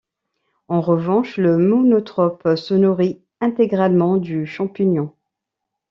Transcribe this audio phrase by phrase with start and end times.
[0.67, 5.13] En revanche, le monotrope se nourrit intégralement du champignon.